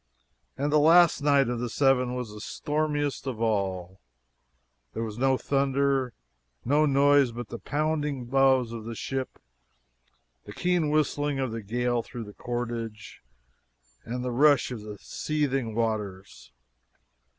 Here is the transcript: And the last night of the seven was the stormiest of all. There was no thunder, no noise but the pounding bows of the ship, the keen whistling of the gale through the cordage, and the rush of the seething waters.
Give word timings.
And 0.57 0.71
the 0.71 0.79
last 0.79 1.21
night 1.21 1.47
of 1.47 1.59
the 1.59 1.69
seven 1.69 2.15
was 2.15 2.33
the 2.33 2.41
stormiest 2.41 3.27
of 3.27 3.39
all. 3.39 3.99
There 4.95 5.03
was 5.03 5.19
no 5.19 5.37
thunder, 5.37 6.13
no 6.65 6.87
noise 6.87 7.31
but 7.31 7.49
the 7.49 7.59
pounding 7.59 8.25
bows 8.25 8.71
of 8.71 8.85
the 8.85 8.95
ship, 8.95 9.37
the 10.45 10.53
keen 10.53 10.89
whistling 10.89 11.37
of 11.37 11.51
the 11.51 11.61
gale 11.61 12.01
through 12.01 12.23
the 12.23 12.33
cordage, 12.33 13.21
and 14.03 14.23
the 14.25 14.31
rush 14.31 14.71
of 14.71 14.81
the 14.81 14.97
seething 14.99 15.75
waters. 15.75 16.51